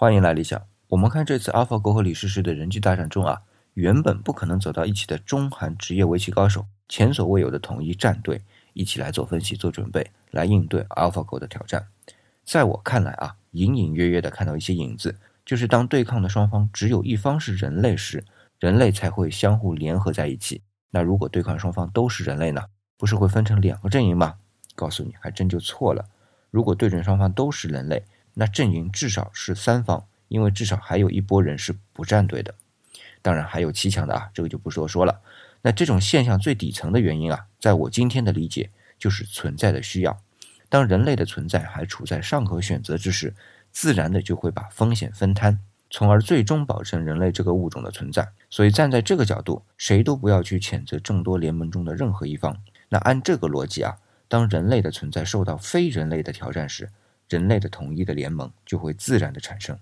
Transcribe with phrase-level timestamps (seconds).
[0.00, 0.64] 欢迎来理想。
[0.90, 3.42] 我们看这次 AlphaGo 和李世石的人机大战中啊，
[3.74, 8.40] 原本不可能走到一起的中韩职业围棋高手，前所未有的统一战队，
[8.74, 11.88] 一起来做分析、做准备，来应对 AlphaGo 的挑战。
[12.44, 18.22] 在我看来啊，隐隐约约的看到一些影子，就是当对抗的双方只有一方是人类时，
[18.60, 20.62] 人类才会相互联合在一起。
[20.92, 22.66] 那如果对抗双方都是人类呢？
[22.96, 24.36] 不是会分成两个阵营吗？
[24.76, 26.04] 告诉你，还真就错了。
[26.52, 28.04] 如果对阵双方都是人类，
[28.40, 32.54] 那阵营至少是三方，因为至少还有一波人是不站队的。
[33.20, 35.20] 当然还有七强的啊，这个就不多说了。
[35.62, 40.16] 那这种现象最底层的原因啊，在我今天的理解就是存在的需要。
[40.68, 43.34] 当人类的存在还处在尚可选择之时，
[43.72, 45.58] 自然的就会把风险分摊，
[45.90, 48.28] 从而最终保证人类这个物种的存在。
[48.48, 52.56] 所以站在这个角度，谁都不要去谴责众多联盟中的任何一方。
[52.88, 53.96] 那按这个逻辑啊，
[54.28, 56.88] 当人类的存在受到非人类的挑战时，
[57.28, 59.78] 人类的统一的联盟就会自然的产生。